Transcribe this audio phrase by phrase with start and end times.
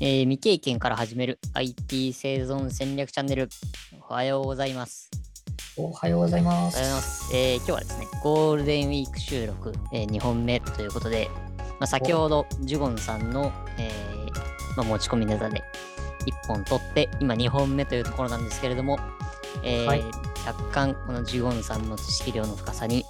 [0.00, 3.48] えー未経験から始める IT 生存戦略チャンネル。
[4.08, 5.10] おはようございます。
[5.76, 6.90] おはようございまおはようございす。
[6.94, 7.36] ます。
[7.36, 11.30] えー今日はですね、ゴールデンウィーク収録、え2本目ということで、
[11.78, 15.62] まあ、先ほどジュゴンさんの、えーまあ、持ち込みネタで
[16.26, 18.98] 1本取って、今2本目というところなんですけれども、
[19.62, 20.02] えーはい
[20.44, 23.02] 若干このジュゴンさんの知識量の深さに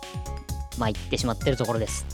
[0.78, 2.06] 参ってしまっているところです。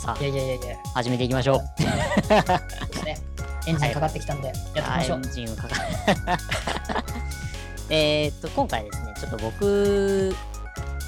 [0.00, 1.60] さいやいやいやいや、あ、始めていきましょう。
[3.70, 5.18] エンジンかかってきたんで、やっていきましょう。
[5.18, 5.76] エンジンをかか
[7.90, 10.34] えーっと、今回ですね、ちょっと僕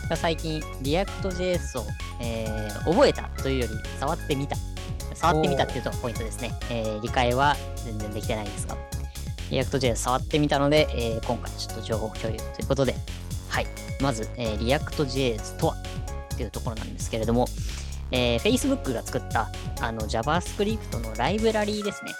[0.08, 1.86] が最近、リアクト JS を、
[2.20, 4.56] えー覚えたというより、触ってみた。
[5.14, 6.52] 触ってみたっていうとポイントですね。
[6.70, 8.76] えー理解は全然できてないんですが、
[9.50, 12.96] React JS 触ってみたので、えー今回ちょっと情報共有ということで、
[13.48, 13.66] はい。
[14.00, 15.74] まず、えー、リアクト JS とは
[16.34, 17.46] っていうところなんですけれども、
[18.10, 19.48] えー Facebook が作った
[19.80, 22.12] あの JavaScript のライブラリーですね。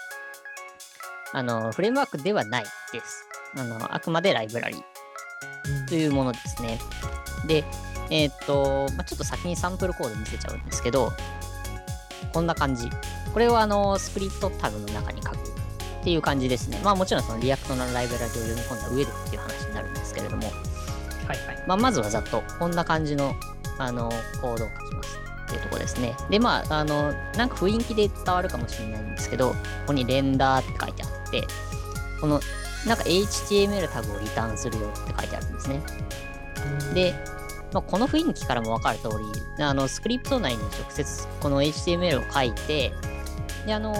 [1.32, 3.26] あの、フレームワークではないです。
[3.56, 6.78] あの、あくまでライブラリーというものですね。
[7.46, 7.64] で、
[8.10, 11.12] えーっと、まあ、ちょっと先にサンプルコード見せちゃうんですけど、
[12.32, 12.88] こんな感じ。
[13.32, 16.80] これをあの、スクリプトタグの中に書くっていう感じですね。
[16.84, 20.48] まあもちろんその React のライブラリを読み込んだ上でっていう話になるんですけれども、
[21.26, 21.64] はいはい。
[21.66, 23.34] まあ、まずはざっとこんな感じの
[23.78, 26.14] あのコードを書きますっていうところですね。
[26.28, 29.56] で、まあ、あの、なんか雰囲気で伝わるかもしれないんですけど、こ
[29.88, 31.11] こにレンダーって書いてあって、
[32.20, 32.40] この
[32.86, 35.80] なんか HTML タグをリターンするよって書いてあるんですね。
[36.94, 37.14] で、
[37.72, 39.08] まあ、この雰囲気からも分かる通
[39.56, 42.92] り、あのスクリプト内に直接この HTML を書いて、
[43.66, 43.92] で、あの、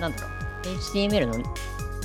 [0.00, 0.28] なんだろ
[0.64, 1.38] う、HTML の、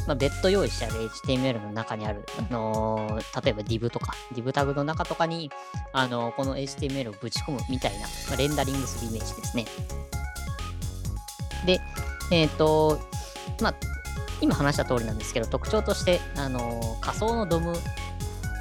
[0.08, 5.52] まあ、別途用意してある HTML の中にある、あのー例えば div とか、div タグの中とかに、
[5.92, 9.66] あのーこの HTML をぶち込むみたいな、まあ、レンダリングするイメージですね。
[11.66, 11.82] で、
[12.32, 13.00] えっ、と、
[13.62, 13.76] まあ、
[14.42, 17.72] 今話した通りなんですけど、特徴として、あの仮想の DOM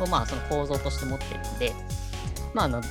[0.02, 1.72] を、まあ、その構造として持ってるんで、
[2.54, 2.82] まあ、あの、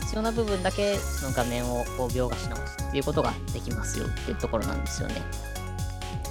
[0.00, 5.16] 必要な部分だけその画面をこう描画し直すっていうことができますよっていうところなんですよね。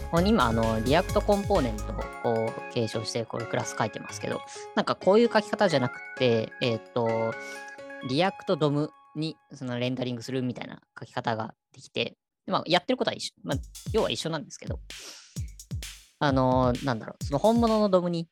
[0.06, 4.40] ここに今、あの、 React コンポーネントを継承して、こういうクラス書いてますけど、
[4.76, 7.34] なんかこういう書き方じゃなくて、えっ、と、
[8.08, 12.16] React DOM にそのレンダリングするみたいな書き方ができて、
[12.48, 13.58] まあ、やってることは一緒、まあ、
[13.92, 14.80] 要は一緒なんですけど、
[16.20, 18.28] あのなんだろう、その本物の DOM に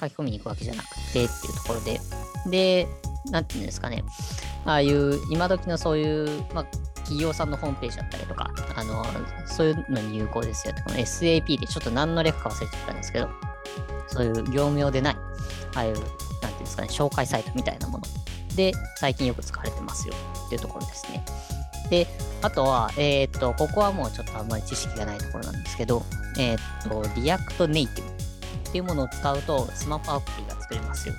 [0.00, 2.00] 書き込みに行くわけじゃなくてっていうところで、
[2.46, 2.88] で、
[3.30, 4.04] なんていうんですかね、
[4.64, 6.64] ああいう今時のそういう、まあ、
[6.96, 9.04] 企業さんのホームページだったりとか、あの
[9.46, 13.28] そういうのに有効ですよって、この SAP でちょっと何の略か忘れちゃったんですけど、
[14.08, 15.16] そういう業務用でない、
[15.74, 18.04] ああいう、なんていうんですかね、紹介サイトみたいなもの。
[18.56, 20.14] で、最近よく使われてますよ
[20.46, 21.24] っていうところですね。
[21.90, 22.06] で、
[22.42, 26.02] あとは、えっ、と、ここはもうちょっとあんまり知識がないところなんですけど、
[26.38, 31.14] えっ、と、React Native っていうものを使うと、スマホアプリが作れますよ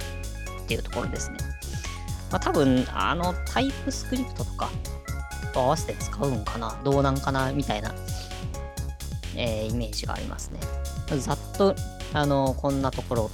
[0.64, 1.38] っていうところですね。
[2.32, 4.70] まあ、多分、あの、タイプスクリプトとか
[5.54, 7.94] と合わせて使うんかな、どうなんかな、みたいな、
[9.36, 10.60] えーイメージがありますね。
[11.18, 11.76] ざっと、
[12.14, 13.32] あの、こんなところ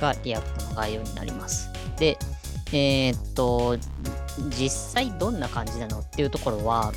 [0.00, 1.68] が React の概要になります。
[1.98, 2.16] で、
[2.72, 3.76] えーっと、
[4.48, 6.92] 実際どんな感じなのっていうところは、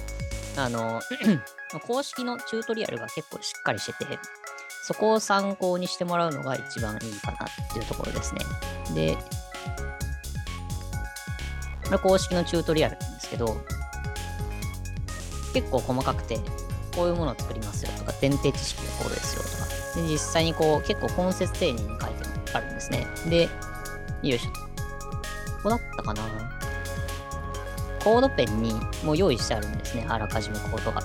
[0.55, 1.01] あの、
[1.87, 4.19] 公式のチュートリアルが結構しっかりしてて、
[4.83, 8.41] そこを参考にしてもらうのが一番いいかなっていうところですね。
[8.93, 9.17] で、
[11.85, 13.57] これ公式のチュートリアルなんですけど、
[15.53, 16.39] 結構細かくて、
[16.95, 22.05] こういうものを作りますよとか、前提知識がこうですよとか、で実際にこう結構根節丁寧に書いて
[22.53, 23.07] あるんですね。
[23.29, 23.43] で、
[24.27, 24.51] よいしょ。
[24.51, 26.23] ここだったかな？
[28.03, 30.05] コードペンにもう用意してあるんですね。
[30.09, 31.01] あらかじめコードが。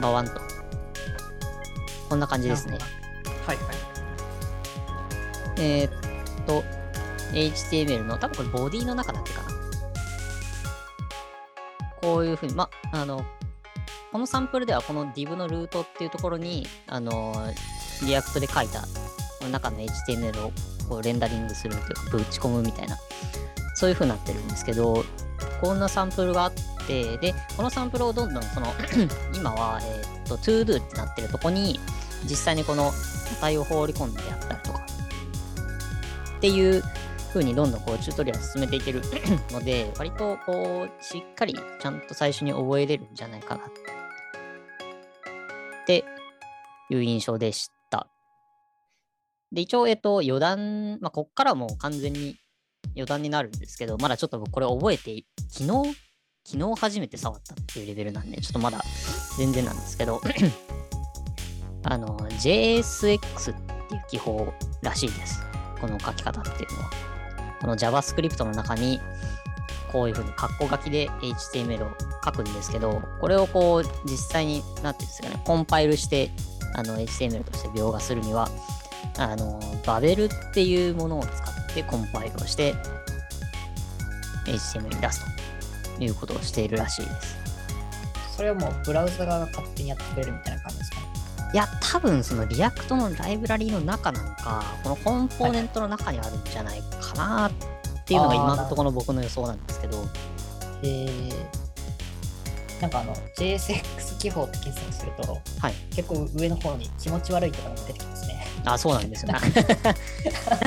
[0.00, 0.40] バワンと。
[2.08, 2.78] こんな感じですね。
[3.46, 3.76] はいはい。
[5.58, 5.90] えーっ
[6.46, 6.64] と、
[7.32, 9.50] HTML の、多分これボディの中だけかな。
[12.00, 13.24] こういうふうに、ま、あの、
[14.10, 17.34] このサンプルではこの div のルートっていうところに、あの、
[18.04, 18.82] React で書いた、
[19.40, 20.52] この中の HTML を
[20.88, 22.96] こうレンダリングするというか、ぶち込むみたいな、
[23.74, 25.04] そういうふうになってるんですけど、
[25.60, 26.52] こんなサンプルがあっ
[26.86, 28.66] て、で、このサンプルをどんどんその、
[29.34, 31.80] 今は、えーっと、todo ってなってるとこに、
[32.24, 32.92] 実際にこの
[33.40, 34.84] 値を放り込んでやったりとか、
[36.36, 36.82] っていう
[37.30, 39.00] 風にどんどんこうチュートリアル進めていける
[39.50, 43.70] ので、割とこう、しっかりちゃんと最初に覚えれるんじゃないかなっ
[45.86, 46.04] て
[46.90, 47.79] いう印象でした。
[49.52, 52.36] で、一応、えっと、余談、まあ、こっからも完全に
[52.94, 55.96] 余談になるんですけど、まだちょっと僕これ覚えて、昨日、
[56.44, 58.80] 昨日初めて触ったっていうレベルなんで、ちょっとまだ
[59.36, 60.20] 全然なんですけど、
[61.84, 64.52] あの、JSX っていう記法
[64.82, 65.42] らしいです。
[65.80, 66.90] この書き方っていうのは。
[67.60, 69.00] この JavaScript の中に、
[69.92, 71.90] こういうふうに括弧書きで HTML を
[72.24, 76.30] 書くんですけど、これをこう実際に、なんていうんですかね、コンパイルして
[76.74, 78.48] あの HTML として描画するには、
[79.18, 82.74] あの、バベルっていうものを使ってコンパイルをして、
[84.46, 85.24] HTML に出す
[85.96, 87.36] ということをしているらしいです。
[88.36, 90.96] それはもうブラウザ側が勝手にやってくれるみたいな感じですか？
[91.00, 91.02] ね。
[91.52, 97.52] いや、多分その React のライブラリの中なのか、このコンポーネントの中にあるんじゃないかなっ
[98.04, 100.04] ていうのが今のところの僕の予想なんですけど、
[100.82, 101.32] えー、
[102.80, 108.19] なんかあの JSX 記法って検索すると、はい結構上の方に気持ち悪いとかも出てきますね。
[108.64, 109.32] あ、そうなんですよ。
[109.32, 109.48] なんか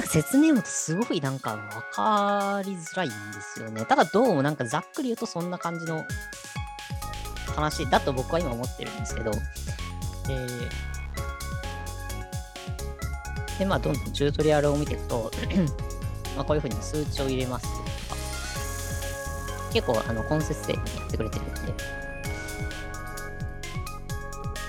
[0.08, 3.86] 説明もすごいなんか分かりづらいんですよね。
[3.86, 6.06] ただどうもなんかざっくり言うとそんな感じの
[7.56, 9.32] 話だと僕は今思ってるんですけど、
[10.30, 10.70] えー、
[13.60, 15.32] で、まあ、どんどんチュートリアルを見ていくと、
[16.36, 17.86] まあこういうふうに数値を入れますとか、
[19.72, 21.74] 結構あの根節でやってくれてるんで、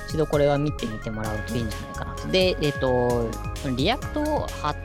[0.09, 2.14] 一度これは見てみてもらうといいんじゃないかな。
[2.31, 3.29] で、えっ、と、
[3.77, 4.79] React を発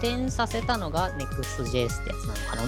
[0.00, 2.62] 展させたのが Next.js ってやつなのかな？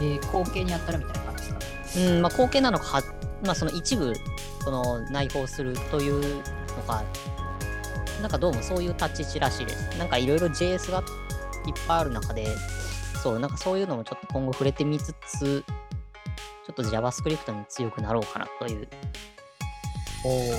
[0.00, 1.52] えー、後継にやったらみたいな感じです
[1.94, 2.00] か？
[2.00, 2.06] ね。
[2.16, 3.02] うん、まあ、後継なのか、は
[3.44, 4.12] まあ、その一部、
[4.64, 6.42] この内包するというの
[6.86, 7.02] か、
[8.22, 9.98] なんかどうもそういう立ち位置らしいです。
[9.98, 11.04] なんかいろいろ JS がいっ
[11.86, 12.46] ぱいある中で、
[13.22, 15.64] そう、なんかそういうのもちょっと今後触れてみつつ、
[16.66, 18.88] ちょっと JavaScript に強くなろうかなという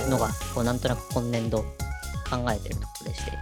[0.08, 1.58] のが、こうなんとなく今年度
[2.28, 3.32] 考えてるところでして、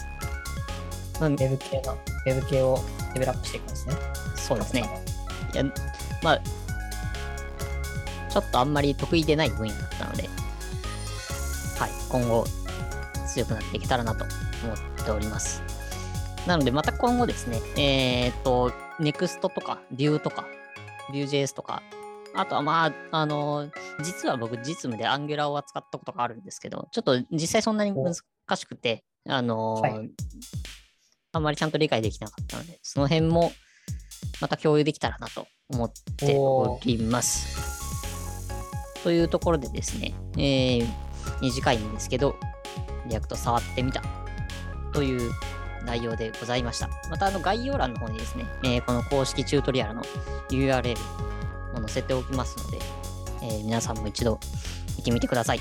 [1.21, 2.81] まあウ、ェブ系の、ウェブ系を
[3.15, 3.95] デベロップしていくんですね。
[4.37, 4.89] そうですね。
[5.53, 5.65] いや、
[6.23, 6.41] まあ、
[8.31, 10.29] ちょっとあんまり得意でない分野だったので、
[11.79, 12.45] はい、今後
[13.27, 15.63] 強くなっていけたらなと思っております。
[16.47, 20.47] なので、また今後ですね、えーっと、Next とか Vue とか
[21.13, 21.83] Vue.js とか、
[22.35, 23.71] あとはまあ、あの、
[24.03, 28.15] 実は僕実務で Angular を扱ったことがあるんですけど、ちょっと実際そんなに難
[28.57, 30.11] しくて、あの、はい
[31.33, 33.53] あんまりちゃんと理解できなかったので、その辺も
[34.41, 38.49] また共有できたらなと思っております。
[39.05, 41.09] というところでですね、えー
[41.43, 42.37] 短いんですけど、
[43.07, 44.03] React 触ってみた
[44.93, 45.31] という
[45.85, 46.89] 内容でございました。
[47.11, 50.03] またあの概要欄の方にですね、えーこの公式チュートリアルの
[50.51, 50.97] URL
[51.79, 52.79] を載せておきますので、
[53.43, 54.39] えー皆さんも一度
[54.97, 55.61] 見てみてください。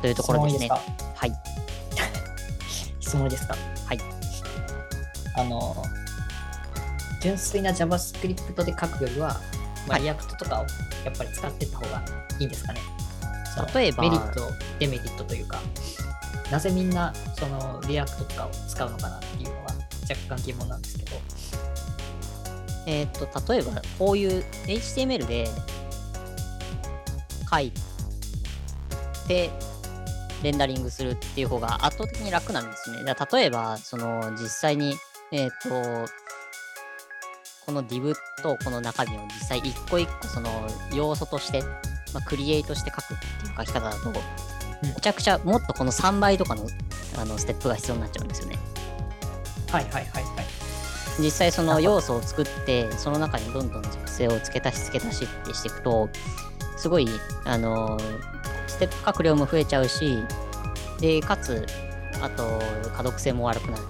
[0.00, 0.68] というところですね。
[0.68, 1.32] はい。
[3.00, 3.54] 質問いいですか？
[3.86, 3.98] はい。
[5.36, 5.84] あの、
[7.22, 9.28] 純粋な JavaScript で書くよりは、
[9.86, 10.66] まあ、はい React とかを
[11.04, 12.02] やっぱり使っていった方が
[12.38, 12.80] いいんですかね？
[13.54, 15.60] その例えばメリット、デメリットというか、
[16.50, 19.66] なぜみんなその React とかを使うのかなっていうのは
[20.08, 21.12] 若干疑問なんですけど。
[22.86, 25.48] えーっと、例えば、こういう HTML で
[27.50, 27.72] 書い
[29.28, 29.50] て、
[30.42, 33.04] レンダリングするっていう方が圧倒的に楽なんですね。
[33.04, 34.96] だ例えば、その、実際に、
[35.30, 36.12] えーっと、
[37.64, 40.50] この div とこの中身を実際一個一個その
[40.92, 41.62] 要素として、
[42.12, 44.10] まあ、クリエイトして書くっていう書き方だと、
[44.82, 46.66] めちゃくちゃもっとこの3倍とかの
[47.16, 48.58] あのステップが必要になっちゃうんですよね。
[49.70, 50.41] はいはいはいはい。
[51.18, 56.08] 実際その要素を作ってその中にどんどん属性を付け足し付け足しってしていくと
[56.76, 57.08] すごい
[57.44, 57.98] あの
[58.66, 60.18] ステップ閣僚も増えちゃうし
[61.00, 61.66] でかつ
[62.20, 62.60] あと
[62.96, 63.82] 可読性も悪くなる。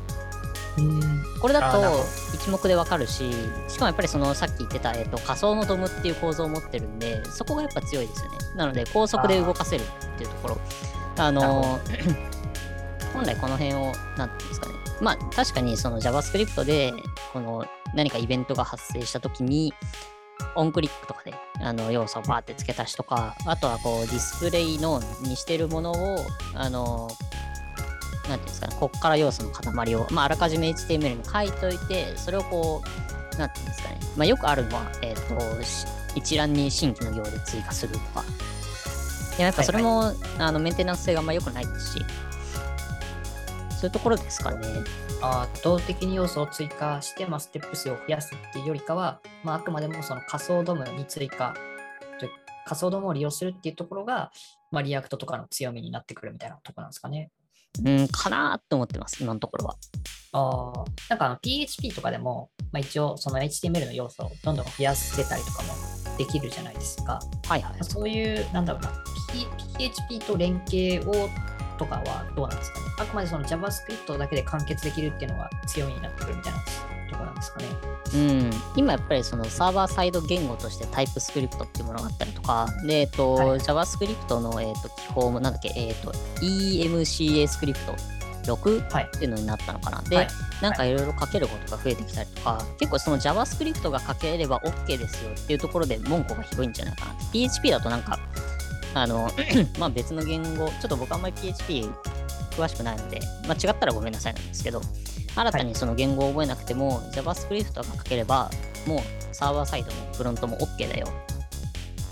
[0.79, 1.23] うん。
[1.41, 3.31] これだと一目でわかるし
[3.69, 8.39] しかもやっぱりそのさっき言ってた、えっと、仮想のドムっていう構造を持ってるんでそこがやっぱ強いですよね。
[8.57, 10.59] なので高速で動かせるっていうところ。
[11.19, 11.79] あの
[13.13, 14.75] 本来この辺をなんていうんですかね。
[15.01, 16.95] まあ確かにその JavaScript で
[17.33, 19.73] この何かイベントが発生したときに
[20.55, 26.19] オンクリックとかであの要素をバーって付け足しとかあとはこうディスプレイのにしてるものを
[26.55, 27.09] あの
[28.29, 32.83] なんていうんですかね、ここから要素の塊を、まあ、あらかじめ HTML に書いといて、それをこ
[33.35, 38.23] う、なんていうんですかね、まあ、よくあるのは、えっ、と、し一覧に新規の行で追加するとか。
[39.33, 42.05] でもやっぱそれも、あのメンテナンス性があんま良くないですし、
[43.83, 44.65] そういうところですかね。
[45.23, 51.53] あー動的に要素を追加して、まあ、ステップ数を増やすっていうよりかは、まあ、あくまでもその仮想ドムに追加、
[52.21, 52.29] と
[52.65, 54.31] 仮想ドムを利用するっていうところが、
[54.71, 57.33] まあ、 React とかの強みになってくるみたいなところなんですかね。
[57.85, 59.77] うん、かなーって思ってます、今のところは。
[60.31, 65.75] ああ、なんかあの PHP とかでも、まあ、一応その HTML の要素をどんどん増やせたりとかも
[66.19, 67.19] できるじゃないですか。
[67.49, 67.83] はいはい。
[67.83, 68.93] そういう、なんだろうな、
[69.33, 69.45] P、
[69.77, 71.29] PHP と連携を
[71.83, 72.87] とかはどうなんですかね？
[72.99, 76.65] あくまでその JavaScript だけで完結できるっていうのが強みになってくるみたいなと
[77.17, 77.67] ころなんですかね。
[78.15, 87.95] うん、今やっぱりそのサーバーサイド言語として TypeScript っていうものがあったりとか、で、えっと、はい JavaScript の、えっと、基本も、なんだっけ、えっと、EMCA スクリプト
[88.45, 90.03] 6はいっていうのになったのかな？
[90.03, 90.29] で、はい
[90.61, 97.15] なんかいろいろ書けることが増えてきたりとか、結構その JavaScript が書ければ OK ですよっていうところで門戸が広いんじゃないかな。
[97.33, 98.19] PHP だとなんか、
[98.95, 99.31] あの、
[99.79, 101.89] まあ別の言語、ちょっと僕あんまり PHP
[102.53, 104.81] 詳しくないので、まあ違ったらごめんなさいなんですけど、
[105.35, 108.51] 新たにその言語を覚えなくても、JavaScript が書ければ、
[108.87, 109.01] もう
[109.35, 111.33] サーバーサイドもフロントも OK だよっ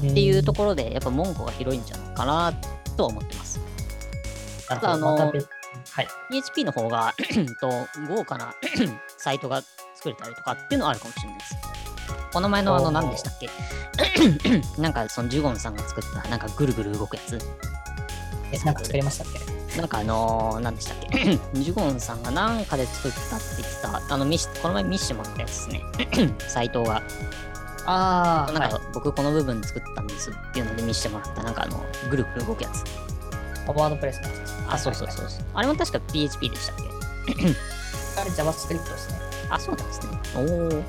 [0.09, 2.53] っていうところで、やっぱ門戸が広いんじゃないかな
[2.97, 3.61] とは思ってます。
[4.69, 6.09] ろあのはい。
[6.31, 7.13] PHP の方が
[7.61, 7.71] と
[8.09, 8.55] 豪華な
[9.19, 9.63] サイトが
[9.95, 11.57] 作れたりとかっていうのはあるかもしれないです。
[12.33, 13.49] この前のあの何でしたっけ？
[14.81, 17.39] なんかそのジュゴンさんが作ったなんかぐるぐる動くやつ。
[18.53, 19.79] え、なんか作りましたっけ？
[19.79, 21.39] なんかあのー、何でしたっけ？
[21.55, 25.85] ジュゴンさんがなんかで作ったって言ってたあのミッシこの前見してもらったやつですね。
[26.49, 27.03] サイトが。
[27.87, 28.61] ああ、はい。
[28.61, 28.81] なんか。
[28.93, 32.85] 僕この部分作ったんですっていうので見してもらったなんかあのぐるぐる動くやつ。
[33.67, 34.55] ワードプレスのやつ。
[34.69, 35.45] あそうそうそうそう。
[35.55, 37.33] あれも確か PHP でしたっけ？
[38.21, 39.19] あれ JavaScript ですね。
[39.49, 40.19] あそうなんですね。
[40.35, 40.83] おお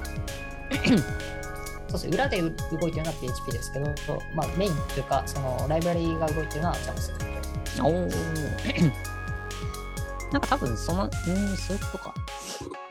[1.90, 3.86] そうです裏でう動いてるのは PHP ですけど、
[4.34, 7.84] まあ、メインというか、そのライブラリが動いてるのは JavaScript。
[7.84, 7.92] おお。
[10.32, 11.12] なんか多分その、うん、
[11.58, 12.14] そういうことか。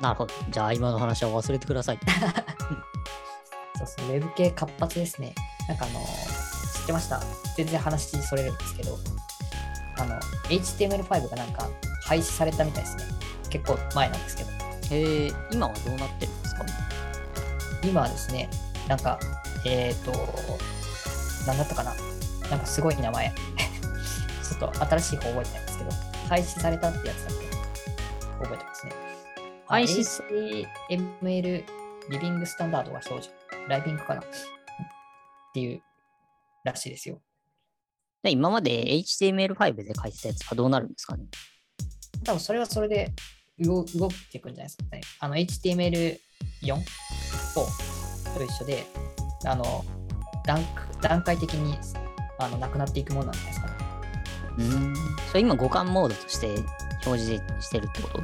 [0.01, 0.35] なるほど。
[0.51, 1.99] じゃあ今の話は忘れてください。
[3.79, 5.35] そうそう、ウェブ系活発ですね。
[5.67, 6.05] なんかあの、知
[6.83, 7.23] ってました？
[7.57, 8.99] 全然話それるんですけど、
[9.97, 10.21] あの、
[10.51, 11.67] HTML5 がなんか
[12.05, 13.05] 廃止されたみたいですね。
[13.49, 14.51] 結構前なんですけど。
[14.91, 16.33] へえ、今はどうなってる
[17.83, 18.49] 今はですね、
[18.89, 19.19] なんか、
[19.65, 20.13] えっ、ー、と、
[21.47, 21.95] なんだったかな
[22.51, 23.33] なんかすごい名前。
[24.43, 25.91] ちょっと新しい方覚えてないんですけど、
[26.29, 27.51] 廃止されたってやつだけ
[28.43, 28.93] 覚えてますね。
[29.67, 30.25] 廃止さ
[30.91, 31.65] HTML
[32.11, 33.33] リビングスタンダードが標準。
[33.69, 34.25] ライビングかなっ
[35.55, 35.81] ていう
[36.65, 37.21] らしいですよ。
[38.23, 41.25] で今まで HTML5 で書いてたやつはどうなるんですかね？
[42.25, 43.13] 多分それはそれで
[43.59, 45.01] 動動いていくんじゃないですかね。
[45.21, 46.19] あの HTML4
[47.55, 48.87] と一緒で、
[49.45, 49.85] あの
[50.45, 50.65] 段
[51.01, 51.79] 段階的に
[52.39, 53.75] あのなくなっていくものなんじゃないですかね。
[54.59, 54.95] うーん。
[55.29, 56.55] それ今互換モードとして
[57.07, 58.21] 表示してるってこと？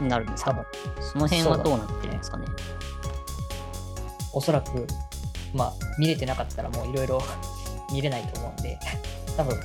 [0.00, 0.50] になるんですか？
[0.50, 0.64] 多分。
[1.00, 2.46] その辺はどうなってるんですかね？
[4.32, 4.86] おそらく、
[5.54, 7.22] まあ、見れてなかったらもういろいろ
[7.92, 8.78] 見れないと思うんで、
[9.36, 9.62] 多分、うん、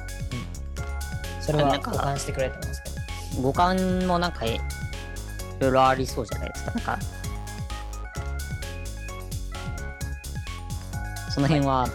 [1.41, 2.95] それは保管してくれると思いますけど。
[3.53, 4.59] 互換もなんかえい
[5.59, 6.71] ろいろありそうじゃないですか。
[6.71, 6.99] なんか、
[11.39, 11.87] その辺は、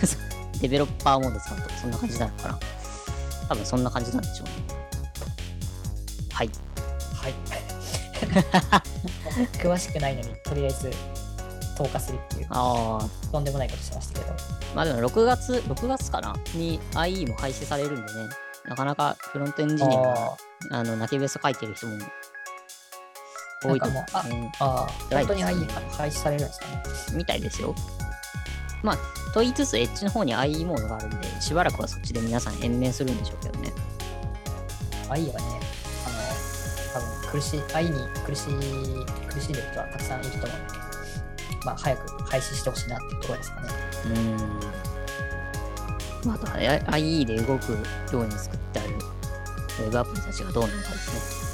[0.60, 2.58] デベロッパーモードさんとかそんな感じなのかな。
[3.48, 4.52] 多分そんな感じなんでしょうね。
[6.30, 6.50] はい。
[7.14, 7.34] はい。
[9.58, 10.90] 詳しくないのに、とりあえず
[11.76, 14.34] 投下するっていう、ああ、とんでもないことしましたけど。
[14.74, 16.36] まあでも6月、6月かな？
[16.54, 18.28] に IE も廃止されるんでね、
[18.68, 20.36] なかなかフロントエンジニアがあ
[20.70, 21.98] あの泣きべそ書いてる人も
[23.64, 26.82] 多いと思うう、うんああ、本当に IE が廃止されるんですかね。
[27.14, 27.74] みたいですよ。
[28.82, 28.98] まあ、
[29.32, 33.72] と言いつつ、エッジの方に IE モードがあるんで、しばらくはそっちで皆さん延命するんでしょうけどね。
[35.08, 35.60] IE はね、
[36.06, 38.54] あの、多分苦しい、IE に苦しい、
[39.26, 40.56] 苦しんでる人はたくさんいると思うんで、
[41.64, 43.68] まあ、早く廃止してほしいなっていうところですかね。
[44.04, 44.72] うーん。
[46.24, 47.72] まあ、あとは IE で動く
[48.12, 48.94] ように作ってある
[49.80, 51.52] ウェブアプリたちがどうなるかですね。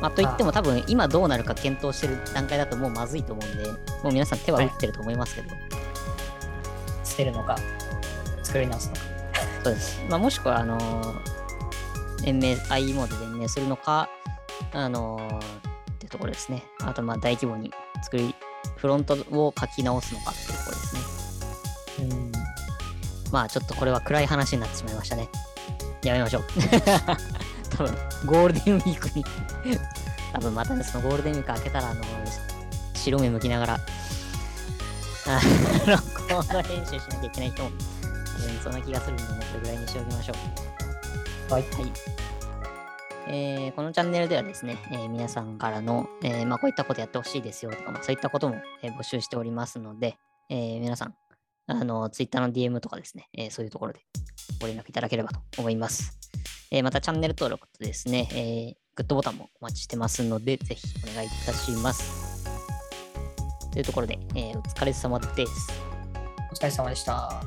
[0.00, 3.70] まあ、といっても多分今どうなるか検討してる段階だともうまずいと思うんで、
[4.02, 5.54] もう皆さん手は打ってると思いますけど、捨
[7.18, 7.58] てるのか、
[8.42, 9.00] 作り直すのか。
[9.64, 10.00] そうです。
[10.08, 11.38] まあ、もしくは、あのー
[12.24, 14.08] 延命、IE モードで延命するのか、
[14.72, 16.64] あのーっていうところですね。
[16.82, 17.72] あと、まあ、大規模に
[18.02, 18.34] 作り、
[18.76, 22.08] フロントを書き直すのかっていうところですね。
[22.10, 22.32] うん。
[23.32, 25.28] まあ、ちょっとこれは暗い話になってしまいましたね。
[26.02, 26.44] やめましょう。
[27.76, 27.94] 多分、
[28.26, 29.24] ゴールデンウィークに
[30.32, 32.02] 多分またね、そのゴールデンウィーク明けたら、あの
[32.94, 35.40] 白目向きながら、あ
[35.86, 40.34] の、コード編集しなきゃいけない人も、多分そんな気がするんで、もっとぐらいにしておきましょ
[41.50, 41.52] う。
[41.52, 41.62] はい。
[41.62, 41.92] はい。
[43.30, 50.16] えーこのチャンネルではですね、えー皆さんからの、えーまあ、こういったことやってほしいですよとか、まあ、そういったことも、えー募集しておりますので、
[50.48, 51.14] えー皆さん、
[51.66, 54.00] あの、Twitter の DM とかですね、えーそういうところで
[54.60, 56.18] ご連絡いただければと思います。
[56.70, 62.44] えーまたチャンネル登録とですね、えーグッドボタンもお待ちしてますので、ぜひお願いいたします。
[63.70, 65.77] というところで、えーお疲れ様です。
[66.50, 67.42] お疲れ様でした。